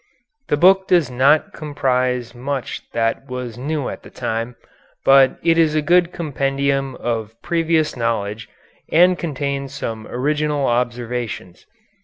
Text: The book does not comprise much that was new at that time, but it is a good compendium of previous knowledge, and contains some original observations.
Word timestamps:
The 0.47 0.57
book 0.57 0.87
does 0.87 1.11
not 1.11 1.53
comprise 1.53 2.33
much 2.33 2.89
that 2.89 3.27
was 3.29 3.55
new 3.55 3.87
at 3.87 4.01
that 4.01 4.15
time, 4.15 4.55
but 5.05 5.37
it 5.43 5.59
is 5.59 5.75
a 5.75 5.81
good 5.83 6.11
compendium 6.11 6.95
of 6.95 7.39
previous 7.43 7.95
knowledge, 7.95 8.49
and 8.91 9.15
contains 9.15 9.75
some 9.75 10.07
original 10.07 10.65
observations. 10.65 11.67